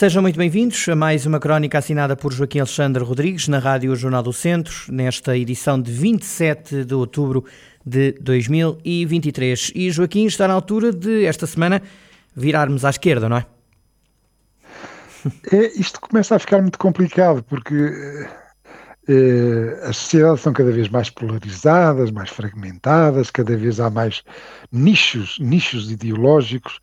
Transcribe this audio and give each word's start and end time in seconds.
Sejam 0.00 0.22
muito 0.22 0.38
bem-vindos 0.38 0.88
a 0.88 0.96
mais 0.96 1.26
uma 1.26 1.38
crónica 1.38 1.76
assinada 1.76 2.16
por 2.16 2.32
Joaquim 2.32 2.60
Alexandre 2.60 3.04
Rodrigues 3.04 3.48
na 3.48 3.58
Rádio 3.58 3.94
Jornal 3.94 4.22
do 4.22 4.32
Centro, 4.32 4.74
nesta 4.88 5.36
edição 5.36 5.78
de 5.78 5.92
27 5.92 6.86
de 6.86 6.94
outubro 6.94 7.44
de 7.84 8.12
2023. 8.12 9.72
E 9.74 9.90
Joaquim 9.90 10.24
está 10.24 10.48
na 10.48 10.54
altura 10.54 10.90
de, 10.90 11.26
esta 11.26 11.46
semana, 11.46 11.82
virarmos 12.34 12.82
à 12.86 12.88
esquerda, 12.88 13.28
não 13.28 13.36
é? 13.36 13.46
é 15.52 15.66
isto 15.78 16.00
começa 16.00 16.34
a 16.34 16.38
ficar 16.38 16.62
muito 16.62 16.78
complicado 16.78 17.42
porque 17.42 17.74
eh, 19.06 19.80
as 19.82 19.98
sociedades 19.98 20.40
são 20.40 20.54
cada 20.54 20.72
vez 20.72 20.88
mais 20.88 21.10
polarizadas, 21.10 22.10
mais 22.10 22.30
fragmentadas, 22.30 23.30
cada 23.30 23.54
vez 23.54 23.78
há 23.78 23.90
mais 23.90 24.22
nichos, 24.72 25.38
nichos 25.38 25.90
ideológicos. 25.90 26.80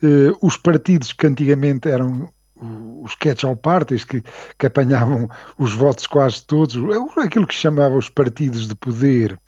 Eh, 0.00 0.32
os 0.40 0.56
partidos 0.56 1.12
que 1.12 1.26
antigamente 1.26 1.88
eram 1.88 2.30
os 3.02 3.14
catch-all 3.14 3.56
parties 3.56 4.04
que, 4.04 4.22
que 4.58 4.66
apanhavam 4.66 5.28
os 5.58 5.72
votos 5.72 6.06
quase 6.06 6.44
todos, 6.44 6.76
aquilo 7.16 7.46
que 7.46 7.54
chamava 7.54 7.96
os 7.96 8.08
partidos 8.08 8.68
de 8.68 8.74
poder, 8.74 9.38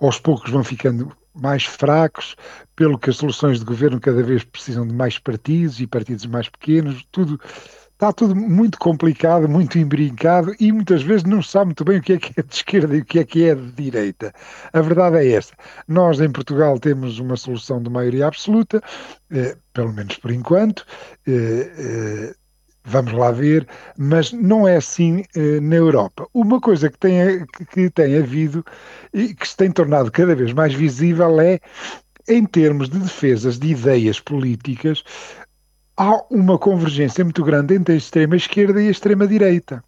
aos 0.00 0.18
poucos 0.18 0.50
vão 0.50 0.64
ficando 0.64 1.12
mais 1.34 1.64
fracos, 1.64 2.34
pelo 2.74 2.98
que 2.98 3.10
as 3.10 3.16
soluções 3.16 3.58
de 3.58 3.64
governo 3.64 4.00
cada 4.00 4.22
vez 4.22 4.42
precisam 4.44 4.86
de 4.86 4.94
mais 4.94 5.18
partidos 5.18 5.80
e 5.80 5.86
partidos 5.86 6.26
mais 6.26 6.48
pequenos, 6.48 7.06
tudo 7.12 7.38
está 7.96 8.12
tudo 8.12 8.36
muito 8.36 8.78
complicado, 8.78 9.48
muito 9.48 9.78
embrincado 9.78 10.54
e 10.60 10.70
muitas 10.70 11.02
vezes 11.02 11.24
não 11.24 11.42
se 11.42 11.50
sabe 11.50 11.66
muito 11.66 11.84
bem 11.84 11.98
o 11.98 12.02
que 12.02 12.12
é 12.12 12.18
que 12.18 12.38
é 12.38 12.42
de 12.42 12.54
esquerda 12.54 12.94
e 12.94 13.00
o 13.00 13.04
que 13.04 13.18
é 13.18 13.24
que 13.24 13.44
é 13.44 13.54
de 13.54 13.72
direita. 13.72 14.34
A 14.72 14.80
verdade 14.82 15.16
é 15.16 15.32
esta. 15.32 15.56
Nós 15.88 16.20
em 16.20 16.30
Portugal 16.30 16.78
temos 16.78 17.18
uma 17.18 17.36
solução 17.36 17.82
de 17.82 17.88
maioria 17.88 18.26
absoluta, 18.26 18.82
eh, 19.30 19.56
pelo 19.72 19.94
menos 19.94 20.16
por 20.18 20.30
enquanto. 20.30 20.84
Eh, 21.26 21.72
eh, 21.78 22.34
Vamos 22.88 23.14
lá 23.14 23.32
ver, 23.32 23.66
mas 23.98 24.32
não 24.32 24.66
é 24.66 24.76
assim 24.76 25.24
eh, 25.34 25.58
na 25.60 25.74
Europa. 25.74 26.28
Uma 26.32 26.60
coisa 26.60 26.88
que 26.88 26.96
tem, 26.96 27.44
que 27.72 27.90
tem 27.90 28.16
havido 28.16 28.64
e 29.12 29.34
que 29.34 29.48
se 29.48 29.56
tem 29.56 29.72
tornado 29.72 30.10
cada 30.12 30.36
vez 30.36 30.52
mais 30.52 30.72
visível 30.72 31.40
é, 31.40 31.58
em 32.28 32.46
termos 32.46 32.88
de 32.88 33.00
defesas 33.00 33.58
de 33.58 33.72
ideias 33.72 34.20
políticas, 34.20 35.02
há 35.96 36.22
uma 36.30 36.58
convergência 36.58 37.24
muito 37.24 37.42
grande 37.42 37.74
entre 37.74 37.94
a 37.94 37.96
extrema-esquerda 37.96 38.80
e 38.80 38.86
a 38.86 38.90
extrema-direita. 38.92 39.82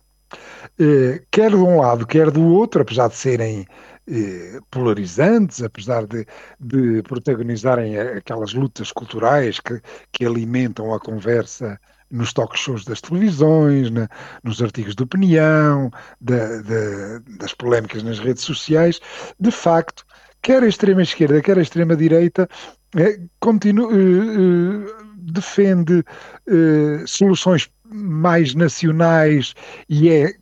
Eh, 0.81 1.23
quer 1.31 1.51
de 1.51 1.57
um 1.57 1.79
lado, 1.81 2.05
quer 2.07 2.31
do 2.33 2.43
outro, 2.43 2.83
apesar 2.83 3.09
de 3.09 3.17
serem 3.17 3.65
eh, 4.09 4.59
polarizantes, 4.71 5.63
apesar 5.63 6.05
de, 6.05 6.27
de 6.59 7.03
protagonizarem 7.03 7.97
aquelas 7.99 8.55
lutas 8.55 8.91
culturais 8.91 9.61
que, 9.61 9.81
que 10.13 10.27
alimentam 10.27 10.93
a 10.93 10.99
conversa 11.01 11.79
nos 12.11 12.33
talk 12.33 12.59
shows 12.59 12.85
das 12.85 13.01
televisões, 13.01 13.91
na, 13.91 14.09
nos 14.43 14.63
artigos 14.63 14.95
de 14.95 15.03
opinião, 15.03 15.91
da, 16.21 16.63
da, 16.63 17.19
das 17.39 17.53
polémicas 17.55 18.03
nas 18.03 18.19
redes 18.19 18.43
sociais, 18.43 19.01
de 19.39 19.51
facto, 19.51 20.05
quer 20.43 20.63
a 20.63 20.69
extrema-esquerda, 20.69 21.43
quer 21.43 21.59
a 21.59 21.63
extrema-direita, 21.63 22.49
eh, 22.97 23.21
continua, 23.41 23.93
eh, 23.93 23.97
eh, 23.97 25.05
defende 25.17 26.03
eh, 26.47 27.05
soluções 27.07 27.71
mais 27.85 28.55
nacionais 28.55 29.55
e 29.89 30.09
é 30.09 30.35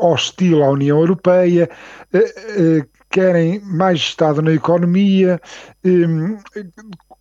hostil 0.00 0.62
à 0.62 0.70
União 0.70 1.00
Europeia, 1.00 1.68
querem 3.10 3.60
mais 3.64 3.98
Estado 3.98 4.40
na 4.40 4.52
economia, 4.52 5.40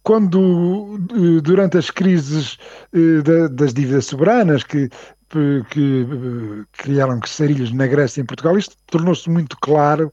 quando 0.08 0.98
durante 1.44 1.78
as 1.78 1.92
crises 1.92 2.58
eh, 2.94 3.50
das 3.52 3.74
dívidas 3.74 4.06
soberanas 4.06 4.64
que, 4.64 4.88
que 5.70 6.08
eh, 6.10 6.64
criaram 6.82 7.20
sarilhos 7.26 7.74
na 7.74 7.88
Grécia 7.88 8.22
e 8.22 8.24
em 8.24 8.26
Portugal, 8.26 8.58
isto 8.58 8.78
tornou-se 8.86 9.30
muito 9.30 9.58
claro, 9.58 10.10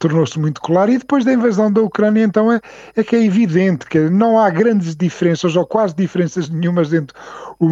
tornou-se 0.00 0.38
muito 0.38 0.62
claro, 0.62 0.92
e 0.92 0.96
depois 0.96 1.26
da 1.26 1.32
invasão 1.34 1.70
da 1.70 1.82
Ucrânia, 1.82 2.24
então 2.24 2.50
é, 2.50 2.58
é 2.96 3.04
que 3.04 3.16
é 3.16 3.22
evidente 3.22 3.84
que 3.84 4.08
não 4.08 4.38
há 4.38 4.48
grandes 4.48 4.96
diferenças, 4.96 5.54
ou 5.56 5.66
quase 5.66 5.94
diferenças 5.94 6.48
nenhumas 6.48 6.90
entre, 6.94 7.14
o, 7.58 7.66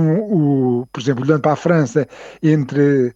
o 0.82 0.86
por 0.92 1.00
exemplo, 1.00 1.24
olhando 1.24 1.40
para 1.40 1.54
a 1.54 1.56
França, 1.56 2.06
entre 2.42 3.14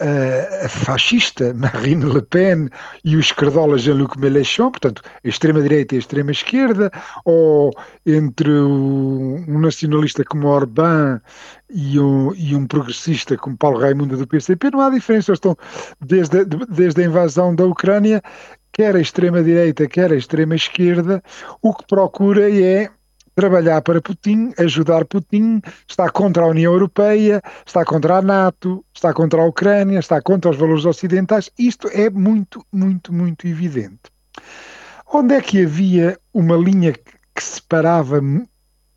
a 0.00 0.68
fascista 0.68 1.52
Marine 1.58 2.04
Le 2.04 2.22
Pen 2.22 2.68
e 3.04 3.16
o 3.16 3.20
esquerdola 3.20 3.78
Jean-Luc 3.78 4.18
Mélenchon, 4.18 4.70
portanto, 4.70 5.02
a 5.04 5.28
extrema-direita 5.28 5.94
e 5.94 5.96
a 5.96 6.00
extrema-esquerda, 6.00 6.90
ou 7.24 7.72
entre 8.06 8.50
um 8.50 9.58
nacionalista 9.58 10.24
como 10.24 10.48
Orbán 10.48 11.20
e 11.70 11.98
um, 11.98 12.32
e 12.34 12.54
um 12.54 12.66
progressista 12.66 13.36
como 13.36 13.56
Paulo 13.56 13.80
Raimundo 13.80 14.16
do 14.16 14.26
PCP, 14.26 14.70
não 14.70 14.80
há 14.80 14.90
diferença. 14.90 15.30
Eles 15.30 15.38
estão, 15.38 15.56
desde, 16.00 16.44
desde 16.44 17.02
a 17.02 17.04
invasão 17.04 17.54
da 17.54 17.64
Ucrânia, 17.64 18.22
quer 18.72 18.94
a 18.94 19.00
extrema-direita, 19.00 19.88
quer 19.88 20.12
a 20.12 20.16
extrema-esquerda, 20.16 21.22
o 21.60 21.74
que 21.74 21.84
procura 21.86 22.50
é 22.50 22.88
trabalhar 23.38 23.80
para 23.82 24.02
Putin, 24.02 24.52
ajudar 24.58 25.04
Putin, 25.04 25.62
está 25.86 26.10
contra 26.10 26.42
a 26.42 26.48
União 26.48 26.72
Europeia, 26.72 27.40
está 27.64 27.84
contra 27.84 28.16
a 28.16 28.22
NATO, 28.22 28.84
está 28.92 29.14
contra 29.14 29.40
a 29.40 29.44
Ucrânia, 29.46 30.00
está 30.00 30.20
contra 30.20 30.50
os 30.50 30.56
valores 30.56 30.84
ocidentais. 30.84 31.48
Isto 31.56 31.86
é 31.92 32.10
muito, 32.10 32.66
muito, 32.72 33.12
muito 33.12 33.46
evidente. 33.46 34.10
Onde 35.06 35.36
é 35.36 35.40
que 35.40 35.62
havia 35.62 36.18
uma 36.34 36.56
linha 36.56 36.92
que 36.92 37.40
separava 37.40 38.20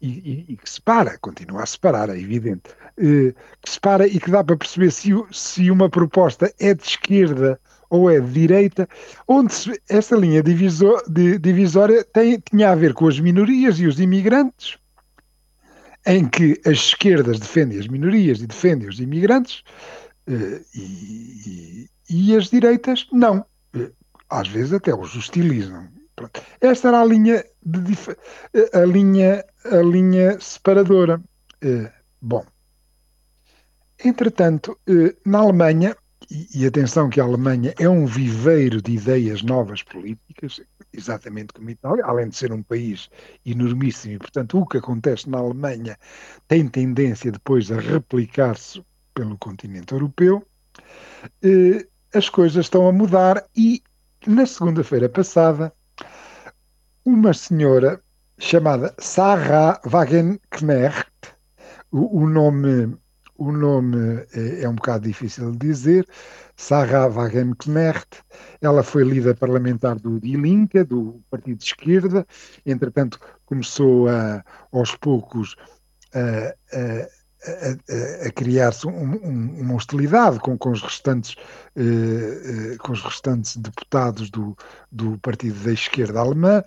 e, 0.01 0.07
e, 0.07 0.46
e, 0.53 0.57
que 0.57 0.68
separa, 0.68 1.19
continua 1.22 1.62
a 1.62 1.66
separar, 1.68 2.09
é 2.09 2.19
evidente, 2.19 2.72
eh, 2.97 3.35
que 3.62 3.69
separa 3.69 4.07
e 4.07 4.19
que 4.19 4.31
dá 4.31 4.44
para 4.44 4.57
perceber 4.57 4.90
se, 4.90 5.12
se 5.31 5.69
uma 5.69 5.88
proposta 5.88 6.51
é 6.59 6.74
de 6.74 6.81
esquerda 6.81 7.59
ou 7.91 8.09
é 8.09 8.22
de 8.22 8.31
direita, 8.31 8.88
onde 9.28 9.53
se, 9.53 9.81
essa 9.90 10.16
linha 10.16 10.41
divisor, 10.41 11.03
de, 11.09 11.38
divisória 11.38 12.06
tem, 12.06 12.40
tinha 12.40 12.72
a 12.72 12.75
ver 12.75 12.94
com 12.94 13.06
as 13.06 13.19
minorias 13.19 13.79
e 13.79 13.85
os 13.85 14.00
imigrantes, 14.00 14.78
em 16.07 16.28
que 16.28 16.59
as 16.66 16.78
esquerdas 16.78 17.38
defendem 17.38 17.78
as 17.78 17.88
minorias 17.90 18.40
e 18.41 18.47
defendem 18.47 18.88
os 18.88 19.01
imigrantes, 19.01 19.62
eh, 20.25 20.62
e, 20.74 21.90
e, 22.09 22.30
e, 22.30 22.38
as 22.38 22.50
direitas 22.50 23.07
não. 23.12 23.46
Eh, 23.75 23.91
às 24.30 24.47
vezes 24.47 24.72
até 24.72 24.96
os 24.96 25.13
hostilizam. 25.13 25.90
Pronto. 26.16 26.41
Esta 26.62 26.88
era 26.88 27.01
a 27.01 27.06
linha, 27.06 27.44
de, 27.62 27.94
a 28.74 28.85
linha, 28.85 29.44
a 29.66 29.81
linha 29.81 30.40
separadora. 30.40 31.22
Eh, 31.62 31.91
bom, 32.22 32.46
entretanto, 34.03 34.80
na 35.25 35.40
Alemanha, 35.40 35.96
e, 36.31 36.66
atenção 36.66 37.09
que 37.09 37.19
a 37.19 37.25
Alemanha 37.25 37.74
é 37.78 37.90
um 37.90 38.06
viveiro 38.06 38.81
de 38.81 38.94
ideias 38.94 39.42
novas 39.42 39.84
políticas, 39.84 40.62
exatamente 40.94 41.52
como 41.53 41.68
a 41.68 41.72
Itália, 41.74 42.06
além 42.06 42.30
de 42.30 42.38
ser 42.38 42.53
um 42.53 42.64
país 42.64 43.09
enormíssimo, 43.46 44.14
e 44.14 44.18
portanto 44.18 44.58
o 44.58 44.66
que 44.66 44.78
acontece 44.78 45.30
na 45.30 45.40
Alemanha 45.40 45.97
tem 46.47 46.68
tendência 46.69 47.31
depois 47.31 47.69
a 47.69 47.80
replicar-se 47.80 48.81
pelo 49.14 49.38
continente 49.38 49.92
europeu, 49.92 50.46
eh, 51.44 51.86
as 52.14 52.30
coisas 52.30 52.66
estão 52.66 52.88
a 52.88 52.94
mudar 52.94 53.46
e 53.56 53.84
na 54.25 54.46
segunda-feira 54.46 55.10
passada 55.10 55.74
uma 57.04 57.34
senhora 57.34 58.01
chamada 58.39 58.95
Sarah 59.00 59.81
Wagenknecht, 59.86 61.12
o, 61.92 62.22
o 62.22 62.30
nome 62.30 62.98
o 63.41 63.51
nome 63.51 64.23
é, 64.33 64.61
é, 64.61 64.69
um 64.69 64.75
bocado 64.75 65.07
difícil 65.07 65.51
de 65.51 65.57
dizer, 65.57 66.07
Sarah 66.55 67.07
Wagenknecht, 67.07 68.21
ela 68.61 68.83
foi 68.83 69.03
líder 69.03 69.35
parlamentar 69.35 69.95
do 69.95 70.19
Die 70.19 70.38
Linke, 70.38 70.83
do 70.83 71.19
Partido 71.27 71.57
de 71.57 71.63
Esquerda, 71.63 72.27
entretanto 72.63 73.19
começou 73.47 74.07
a, 74.07 74.43
aos 74.71 74.95
poucos 74.95 75.55
a, 76.13 76.53
a, 76.77 77.07
a, 77.45 78.27
a 78.27 78.31
criar-se 78.31 78.88
um, 78.88 79.13
um, 79.23 79.61
uma 79.61 79.75
hostilidade 79.75 80.39
com, 80.39 80.57
com 80.57 80.71
os 80.71 80.81
restantes 80.81 81.35
eh, 81.73 82.73
eh, 82.73 82.77
com 82.79 82.91
os 82.91 83.01
restantes 83.01 83.55
deputados 83.55 84.29
do, 84.29 84.57
do 84.91 85.17
partido 85.19 85.57
da 85.63 85.71
esquerda 85.71 86.19
alemã. 86.19 86.61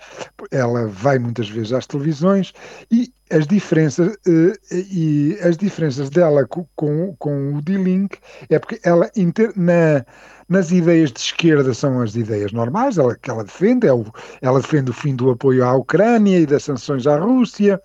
Ela 0.50 0.86
vai 0.88 1.18
muitas 1.18 1.46
vezes 1.46 1.74
às 1.74 1.86
televisões 1.86 2.54
e 2.90 3.12
as 3.30 3.46
diferenças 3.46 4.16
eh, 4.26 4.58
e 4.72 5.38
as 5.42 5.58
diferenças 5.58 6.08
dela 6.08 6.46
com, 6.46 6.66
com, 6.74 7.14
com 7.18 7.54
o 7.54 7.60
Die 7.60 7.76
Link 7.76 8.16
é 8.48 8.58
porque 8.58 8.80
ela 8.82 9.10
inter, 9.14 9.52
na 9.54 10.06
nas 10.48 10.70
ideias 10.70 11.12
de 11.12 11.20
esquerda 11.20 11.74
são 11.74 12.00
as 12.00 12.16
ideias 12.16 12.52
normais, 12.52 12.96
ela, 12.96 13.14
que 13.14 13.30
ela 13.30 13.44
defende, 13.44 13.86
é 13.86 13.92
o, 13.92 14.06
ela 14.40 14.60
defende 14.60 14.90
o 14.90 14.94
fim 14.94 15.14
do 15.14 15.30
apoio 15.30 15.64
à 15.64 15.74
Ucrânia 15.74 16.38
e 16.38 16.46
das 16.46 16.64
sanções 16.64 17.06
à 17.06 17.18
Rússia, 17.18 17.80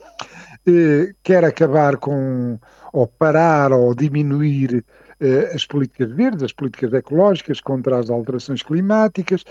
quer 1.24 1.46
acabar 1.46 1.96
com, 1.96 2.60
ou 2.94 3.08
parar, 3.08 3.72
ou 3.72 3.94
diminuir 3.96 4.84
eh, 5.20 5.52
as 5.54 5.66
políticas 5.66 6.12
verdes, 6.12 6.44
as 6.44 6.54
políticas 6.54 6.94
ecológicas 6.94 7.60
contra 7.60 8.00
as 8.00 8.10
alterações 8.10 8.64
climáticas 8.64 9.44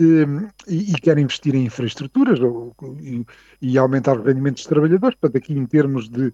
eh, 0.00 0.50
e, 0.66 0.92
e, 0.92 0.94
quer 1.00 1.18
investir 1.18 1.54
em 1.54 1.66
infraestruturas 1.66 2.40
ou, 2.40 2.74
e, 3.00 3.24
e, 3.60 3.78
aumentar 3.78 4.18
os 4.18 4.26
rendimentos 4.26 4.62
dos 4.62 4.68
trabalhadores. 4.68 5.16
Portanto, 5.18 5.36
aqui 5.42 5.52
em 5.52 5.66
termos 5.66 6.08
de, 6.08 6.32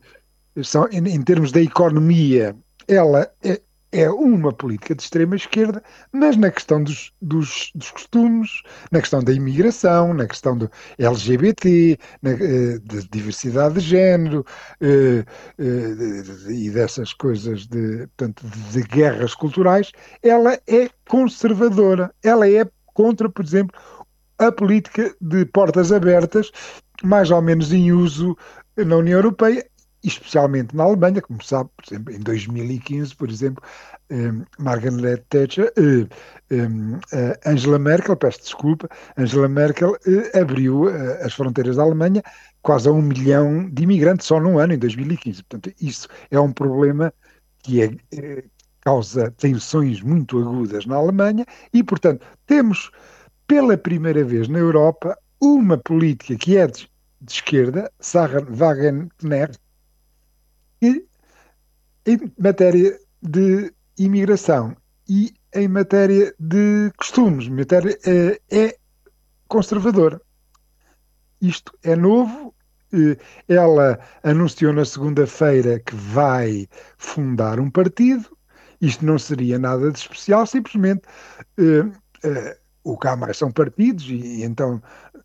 são, 0.62 0.88
em, 0.90 1.06
em 1.06 1.22
termos 1.22 1.52
da 1.52 1.60
economia, 1.60 2.56
ela 2.86 3.30
é, 3.42 3.60
é 3.90 4.10
uma 4.10 4.52
política 4.52 4.94
de 4.94 5.02
extrema 5.02 5.36
esquerda, 5.36 5.82
mas 6.12 6.36
na 6.36 6.50
questão 6.50 6.82
dos, 6.82 7.12
dos, 7.22 7.70
dos 7.74 7.90
costumes, 7.90 8.62
na 8.90 9.00
questão 9.00 9.22
da 9.22 9.32
imigração, 9.32 10.12
na 10.12 10.26
questão 10.26 10.56
do 10.56 10.70
LGBT, 10.98 11.98
na, 12.22 12.30
eh, 12.30 12.78
de 12.82 13.08
diversidade 13.08 13.74
de 13.74 13.80
género 13.80 14.44
eh, 14.80 15.24
eh, 15.58 16.52
e 16.52 16.70
dessas 16.70 17.14
coisas 17.14 17.66
de, 17.66 18.06
portanto, 18.16 18.44
de 18.72 18.82
guerras 18.82 19.34
culturais, 19.34 19.90
ela 20.22 20.54
é 20.66 20.90
conservadora. 21.08 22.12
Ela 22.22 22.48
é 22.48 22.68
contra, 22.92 23.28
por 23.28 23.44
exemplo, 23.44 23.74
a 24.38 24.52
política 24.52 25.14
de 25.20 25.46
portas 25.46 25.92
abertas, 25.92 26.50
mais 27.02 27.30
ou 27.30 27.40
menos 27.40 27.72
em 27.72 27.90
uso 27.92 28.36
na 28.76 28.96
União 28.96 29.18
Europeia 29.18 29.64
especialmente 30.08 30.74
na 30.74 30.84
Alemanha, 30.84 31.22
como 31.22 31.42
sabe, 31.42 31.70
por 31.76 31.84
exemplo, 31.86 32.14
em 32.14 32.20
2015, 32.20 33.14
por 33.14 33.30
exemplo, 33.30 33.62
eh, 34.10 34.32
Margaret 34.58 35.22
Thatcher, 35.28 35.72
eh, 35.76 36.06
eh, 36.50 37.40
Angela 37.46 37.78
Merkel, 37.78 38.16
peço 38.16 38.40
desculpa, 38.40 38.88
Angela 39.16 39.48
Merkel 39.48 39.96
abriu 40.34 40.88
as 41.22 41.34
fronteiras 41.34 41.76
da 41.76 41.82
Alemanha 41.82 42.22
quase 42.62 42.88
a 42.88 42.92
um 42.92 43.02
milhão 43.02 43.68
de 43.70 43.82
imigrantes 43.82 44.26
só 44.26 44.40
num 44.40 44.58
ano, 44.58 44.72
em 44.72 44.78
2015. 44.78 45.42
Portanto, 45.44 45.74
isso 45.80 46.08
é 46.30 46.40
um 46.40 46.52
problema 46.52 47.12
que 47.62 47.82
é, 47.82 48.44
causa 48.80 49.30
tensões 49.32 50.00
muito 50.00 50.38
agudas 50.38 50.86
na 50.86 50.96
Alemanha 50.96 51.44
e, 51.72 51.82
portanto, 51.82 52.26
temos 52.46 52.90
pela 53.46 53.76
primeira 53.76 54.24
vez 54.24 54.48
na 54.48 54.58
Europa 54.58 55.16
uma 55.40 55.76
política 55.78 56.36
que 56.36 56.56
é 56.56 56.66
de, 56.66 56.90
de 57.20 57.32
esquerda, 57.32 57.90
Sarah 58.00 58.44
Wagenknecht, 58.48 59.58
em 60.80 62.32
matéria 62.38 62.98
de 63.22 63.72
imigração 63.98 64.76
e 65.08 65.34
em 65.54 65.68
matéria 65.68 66.34
de 66.38 66.90
costumes, 66.96 67.48
matéria, 67.48 67.98
é, 68.06 68.40
é 68.50 68.76
conservadora. 69.48 70.20
Isto 71.40 71.72
é 71.82 71.96
novo. 71.96 72.54
Eh, 72.92 73.16
ela 73.48 73.98
anunciou 74.22 74.72
na 74.72 74.84
segunda-feira 74.84 75.78
que 75.80 75.94
vai 75.94 76.68
fundar 76.96 77.60
um 77.60 77.70
partido. 77.70 78.36
Isto 78.80 79.04
não 79.04 79.18
seria 79.18 79.58
nada 79.58 79.90
de 79.90 79.98
especial, 79.98 80.46
simplesmente 80.46 81.02
uh, 81.58 81.88
uh, 81.88 82.54
o 82.84 83.16
mais 83.16 83.36
são 83.36 83.50
partidos, 83.50 84.04
e, 84.04 84.14
e 84.14 84.44
então 84.44 84.80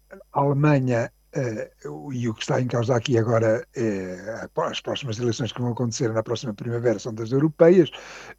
a 0.09 0.39
Alemanha 0.39 1.11
Uh, 1.35 2.13
e 2.13 2.29
o 2.29 2.33
que 2.33 2.41
está 2.41 2.61
em 2.61 2.67
causa 2.67 2.95
aqui 2.95 3.17
agora 3.17 3.67
é 3.75 4.47
as 4.55 4.79
próximas 4.79 5.17
eleições 5.17 5.51
que 5.51 5.61
vão 5.61 5.71
acontecer 5.71 6.13
na 6.13 6.21
próxima 6.21 6.53
primavera 6.53 6.99
são 6.99 7.13
das 7.13 7.31
europeias. 7.31 7.89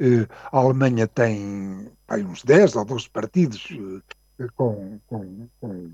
Uh, 0.00 0.28
a 0.52 0.58
Alemanha 0.58 1.08
tem 1.08 1.90
uns 2.10 2.44
10 2.44 2.76
ou 2.76 2.84
12 2.84 3.10
partidos 3.10 3.68
uh, 3.70 4.02
com, 4.54 5.00
com, 5.08 5.48
com, 5.60 5.90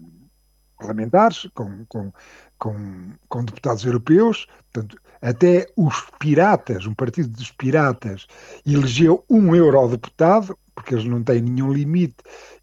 parlamentares, 0.81 1.49
com, 1.55 1.85
com, 1.87 2.13
com, 2.59 3.13
com 3.29 3.45
deputados 3.45 3.85
europeus. 3.85 4.47
Portanto, 4.73 4.97
até 5.23 5.67
os 5.77 6.07
piratas, 6.19 6.87
um 6.87 6.95
partido 6.95 7.29
dos 7.29 7.51
piratas, 7.53 8.27
elegeu 8.67 9.25
um 9.29 9.55
eurodeputado, 9.55 10.59
porque 10.75 10.95
eles 10.95 11.05
não 11.05 11.23
têm 11.23 11.43
nenhum 11.43 11.73
limite 11.73 12.17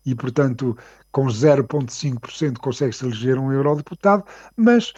e, 0.05 0.15
portanto, 0.15 0.75
com 1.11 1.25
0,5% 1.25 2.57
consegue-se 2.59 3.05
eleger 3.05 3.37
um 3.37 3.51
eurodeputado, 3.51 4.23
mas 4.55 4.91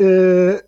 uh, 0.00 0.62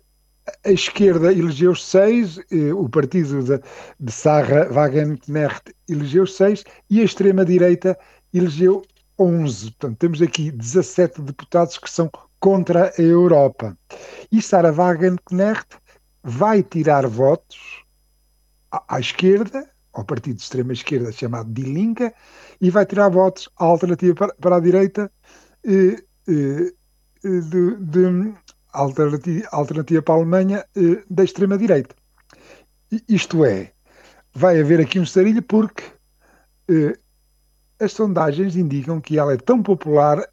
a 0.65 0.71
esquerda 0.71 1.31
elegeu 1.31 1.75
seis, 1.75 2.37
uh, 2.37 2.75
o 2.75 2.89
partido 2.89 3.43
de, 3.43 3.61
de 3.99 4.11
Sarra 4.11 4.67
Wagenknecht 4.71 5.73
elegeu 5.87 6.25
seis 6.25 6.63
e 6.89 7.01
a 7.01 7.03
extrema-direita 7.03 7.97
elegeu 8.33 8.83
11. 9.19 9.71
Portanto, 9.71 9.97
temos 9.97 10.21
aqui 10.21 10.51
17 10.51 11.21
deputados 11.21 11.77
que 11.77 11.89
são 11.89 12.09
contra 12.39 12.93
a 12.97 13.01
Europa. 13.01 13.77
E 14.31 14.41
Sarah 14.41 14.71
Wagenknecht 14.71 15.67
vai 16.23 16.63
tirar 16.63 17.05
votos 17.07 17.83
à, 18.71 18.95
à 18.95 18.99
esquerda, 18.99 19.69
ao 19.93 20.05
partido 20.05 20.37
de 20.37 20.43
extrema-esquerda 20.43 21.11
chamado 21.11 21.51
Die 21.51 21.63
Linke, 21.63 22.13
e 22.61 22.69
vai 22.69 22.85
tirar 22.85 23.09
votos 23.09 23.49
à 23.57 23.65
alternativa 23.65 24.15
para, 24.15 24.33
para 24.35 24.55
a 24.57 24.59
direita 24.59 25.11
eh, 25.65 26.03
de, 27.23 27.75
de 27.77 28.33
alternativa, 28.71 29.47
alternativa, 29.51 30.01
para 30.01 30.15
a 30.15 30.17
Alemanha 30.17 30.65
da 31.09 31.23
extrema-direita. 31.23 31.95
Isto 33.07 33.43
é, 33.45 33.71
vai 34.33 34.59
haver 34.59 34.79
aqui 34.79 34.99
um 34.99 35.05
sarilho 35.05 35.41
porque 35.41 35.83
as 37.79 37.93
sondagens 37.93 38.55
indicam 38.55 39.01
que 39.01 39.17
ela 39.17 39.33
é 39.33 39.37
tão 39.37 39.63
popular 39.63 40.23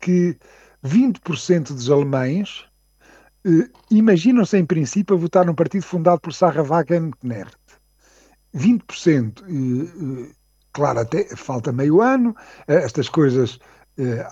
que 0.00 0.36
20% 0.84 1.68
dos 1.74 1.90
alemães 1.90 2.64
imaginam-se 3.90 4.58
em 4.58 4.64
princípio 4.64 5.16
a 5.16 5.18
votar 5.18 5.46
num 5.46 5.54
partido 5.54 5.84
fundado 5.84 6.20
por 6.20 6.32
Sarah 6.32 6.62
Wagenknecht. 6.62 7.56
20%. 8.54 10.34
Eh, 10.70 10.72
claro, 10.72 11.00
até 11.00 11.24
falta 11.36 11.72
meio 11.72 12.00
ano, 12.00 12.34
estas 12.66 13.08
coisas 13.08 13.58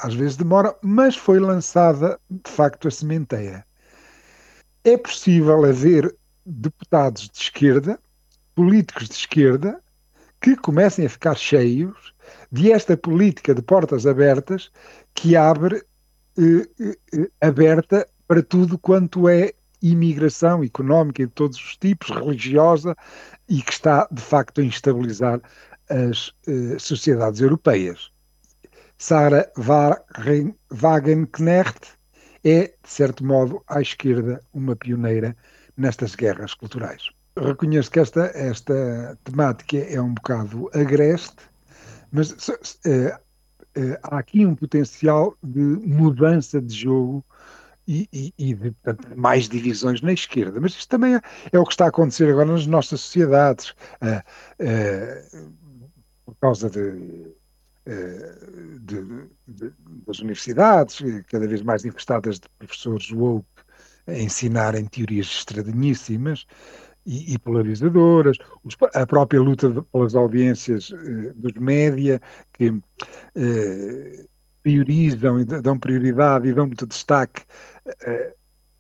às 0.01 0.15
vezes 0.15 0.37
demoram, 0.37 0.75
mas 0.83 1.15
foi 1.15 1.39
lançada 1.39 2.19
de 2.31 2.51
facto 2.51 2.89
a 2.89 2.91
sementeira. 2.91 3.67
É 4.83 4.97
possível 4.97 5.63
haver 5.67 6.17
deputados 6.47 7.29
de 7.29 7.39
esquerda, 7.39 8.01
políticos 8.55 9.09
de 9.09 9.15
esquerda, 9.15 9.79
que 10.41 10.57
comecem 10.57 11.05
a 11.05 11.11
ficar 11.11 11.37
cheios 11.37 12.15
de 12.51 12.73
esta 12.73 12.97
política 12.97 13.55
de 13.55 13.61
portas 13.61 14.07
abertas 14.07 14.71
que 15.15 15.37
abre 15.37 15.85
eh, 16.39 16.97
eh, 17.13 17.31
aberta 17.41 18.09
para 18.27 18.43
tudo 18.43 18.79
quanto 18.79 19.29
é 19.29 19.53
imigração 19.83 20.65
económica 20.65 21.25
de 21.25 21.33
todos 21.33 21.59
os 21.59 21.77
tipos, 21.77 22.11
religiosa, 22.11 22.97
e 23.49 23.63
que 23.63 23.73
está, 23.73 24.09
de 24.11 24.23
facto, 24.23 24.61
a 24.61 24.65
instabilizar 24.65 25.41
as 25.91 26.33
eh, 26.47 26.79
sociedades 26.79 27.41
europeias. 27.41 28.11
Sarah 28.99 29.47
Wagenknecht 30.71 31.99
é, 32.45 32.75
de 32.83 32.91
certo 32.91 33.25
modo, 33.25 33.63
à 33.69 33.81
esquerda, 33.81 34.43
uma 34.53 34.75
pioneira 34.75 35.37
nestas 35.77 36.15
guerras 36.15 36.55
culturais. 36.55 37.11
Reconheço 37.37 37.91
que 37.91 38.01
esta, 38.01 38.31
esta 38.35 39.19
temática 39.25 39.79
é 39.79 40.01
um 40.01 40.15
bocado 40.15 40.69
agreste, 40.75 41.37
mas 42.11 42.31
uh, 42.31 42.55
uh, 43.77 43.99
há 44.03 44.19
aqui 44.19 44.45
um 44.45 44.55
potencial 44.55 45.37
de 45.43 45.61
mudança 45.61 46.61
de 46.61 46.75
jogo 46.75 47.25
e, 47.87 48.09
e, 48.13 48.35
e 48.37 48.55
de 48.55 48.71
portanto, 48.73 49.17
mais 49.17 49.49
divisões 49.49 50.03
na 50.03 50.13
esquerda. 50.13 50.61
Mas 50.61 50.73
isto 50.73 50.89
também 50.89 51.15
é, 51.15 51.21
é, 51.53 51.59
o 51.59 51.65
que 51.65 51.73
está 51.73 51.87
a 51.87 51.89
acontecer 51.89 52.29
agora 52.29 52.51
nas 52.53 52.67
nossas 52.67 53.01
sociedades, 53.01 53.71
uh, 54.03 54.23
por 56.29 56.37
causa 56.43 56.69
de, 56.69 57.35
de, 57.87 59.29
de, 59.47 59.73
das 60.07 60.19
universidades, 60.19 60.99
cada 61.27 61.49
vez 61.49 61.63
mais 61.63 61.87
infestadas 61.87 62.39
de 62.39 62.47
professores 62.59 63.11
woke 63.11 63.47
a 64.07 64.13
ensinarem 64.13 64.85
teorias 64.85 65.27
estradinhíssimas 65.27 66.47
e, 67.07 67.33
e 67.33 67.39
polarizadoras, 67.39 68.37
a 68.93 69.07
própria 69.07 69.41
luta 69.41 69.83
pelas 69.91 70.15
audiências 70.15 70.93
eh, 70.93 71.33
dos 71.35 71.55
média, 71.55 72.21
que 72.53 72.79
eh, 73.35 74.27
priorizam 74.63 75.41
e 75.41 75.47
dão 75.47 75.79
prioridade 75.79 76.47
e 76.47 76.53
dão 76.53 76.67
muito 76.67 76.87
destaque 76.87 77.43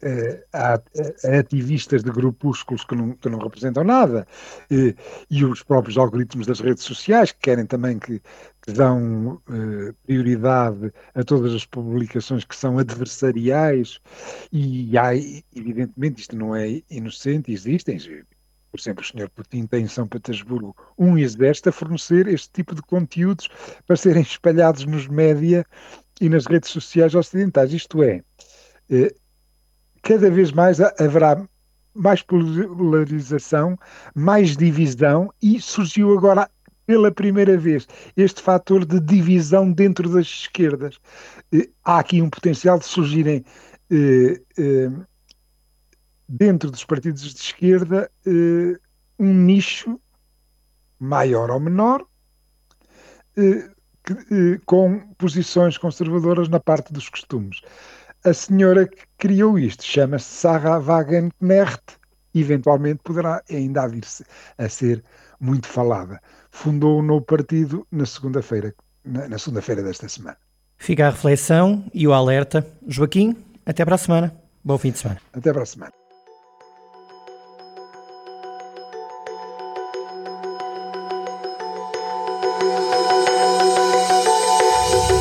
eh, 0.02 0.44
a, 0.52 0.74
a, 0.74 1.38
ativistas 1.38 2.04
de 2.04 2.10
grupúsculos 2.10 2.84
que 2.84 2.94
não, 2.94 3.12
que 3.12 3.28
não 3.28 3.38
representam 3.38 3.82
nada 3.82 4.26
e, 4.70 4.94
e, 5.28 5.44
os 5.44 5.62
próprios 5.62 5.98
algoritmos 5.98 6.46
das 6.46 6.60
redes 6.60 6.84
sociais 6.84 7.32
que 7.32 7.40
querem 7.40 7.66
também 7.66 7.98
que, 7.98 8.22
que 8.62 8.72
dão 8.72 9.40
eh, 9.50 9.92
prioridade 10.06 10.92
a 11.14 11.24
todas 11.24 11.52
as 11.52 11.64
publicações 11.66 12.44
que 12.44 12.54
são 12.54 12.78
adversariais 12.78 13.98
e 14.52 14.96
há, 14.96 15.16
evidentemente, 15.16 16.20
isto 16.20 16.36
não 16.36 16.54
é 16.54 16.80
inocente, 16.88 17.52
existem, 17.52 17.98
por 18.70 18.78
exemplo, 18.78 19.02
o 19.02 19.06
Sr. 19.06 19.28
Putin 19.30 19.66
tem 19.66 19.84
em 19.84 19.88
São 19.88 20.06
Petersburgo 20.06 20.76
um 20.96 21.18
exército 21.18 21.70
a 21.70 21.72
fornecer 21.72 22.28
este 22.28 22.50
tipo 22.52 22.74
de 22.74 22.82
conteúdos 22.82 23.48
para 23.86 23.96
serem 23.96 24.22
espalhados 24.22 24.84
nos 24.84 25.08
média 25.08 25.64
e 26.20 26.28
nas 26.28 26.46
redes 26.46 26.70
sociais 26.70 27.14
ocidentais. 27.14 27.72
Isto 27.72 28.02
é, 28.02 28.22
eh, 28.90 29.14
cada 30.02 30.30
vez 30.30 30.52
mais 30.52 30.80
haverá 30.80 31.46
mais 31.94 32.22
polarização, 32.22 33.78
mais 34.14 34.56
divisão 34.56 35.32
e 35.42 35.60
surgiu 35.60 36.16
agora 36.16 36.48
pela 36.86 37.10
primeira 37.12 37.56
vez 37.58 37.86
este 38.16 38.40
fator 38.40 38.84
de 38.84 38.98
divisão 39.00 39.70
dentro 39.70 40.08
das 40.08 40.26
esquerdas. 40.26 40.98
Eh, 41.52 41.68
há 41.84 41.98
aqui 41.98 42.22
um 42.22 42.30
potencial 42.30 42.78
de 42.78 42.86
surgirem 42.86 43.44
eh, 43.90 44.40
eh, 44.56 44.90
dentro 46.26 46.70
dos 46.70 46.84
partidos 46.84 47.34
de 47.34 47.40
esquerda 47.40 48.10
um 49.18 49.34
nicho 49.34 50.00
maior 51.00 51.50
ou 51.50 51.58
menor 51.58 52.06
com 54.66 55.00
posições 55.16 55.78
conservadoras 55.78 56.48
na 56.48 56.60
parte 56.60 56.92
dos 56.92 57.08
costumes 57.08 57.62
a 58.28 58.34
senhora 58.34 58.86
que 58.86 59.04
criou 59.16 59.58
isto 59.58 59.82
chama-se 59.82 60.24
Sarah 60.24 60.78
Wagenknecht, 60.78 61.98
eventualmente 62.34 63.00
poderá 63.02 63.42
ainda 63.50 63.88
vir 63.88 64.04
a 64.58 64.68
ser 64.68 65.02
muito 65.40 65.66
falada. 65.66 66.20
Fundou 66.50 67.00
um 67.00 67.02
novo 67.02 67.24
partido 67.24 67.86
na 67.90 68.04
segunda-feira, 68.04 68.74
na, 69.04 69.28
na 69.28 69.38
segunda-feira 69.38 69.82
desta 69.82 70.08
semana. 70.08 70.36
Fica 70.76 71.06
a 71.06 71.10
reflexão 71.10 71.84
e 71.92 72.06
o 72.06 72.12
alerta. 72.12 72.66
Joaquim, 72.86 73.36
até 73.66 73.84
para 73.84 73.94
a 73.94 73.98
semana. 73.98 74.34
Bom 74.62 74.78
fim 74.78 74.90
de 74.90 74.98
semana. 74.98 75.20
Até 75.32 75.52
para 75.52 75.62
a 75.62 75.66
semana. 75.66 75.97